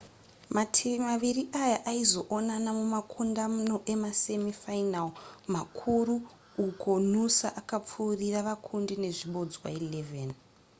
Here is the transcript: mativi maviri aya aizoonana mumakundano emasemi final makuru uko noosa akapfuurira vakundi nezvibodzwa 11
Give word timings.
mativi 0.55 0.99
maviri 1.09 1.43
aya 1.63 1.77
aizoonana 1.91 2.69
mumakundano 2.79 3.75
emasemi 3.93 4.51
final 4.63 5.07
makuru 5.55 6.15
uko 6.67 6.91
noosa 7.11 7.47
akapfuurira 7.59 8.39
vakundi 8.47 8.93
nezvibodzwa 9.03 9.67
11 9.79 10.33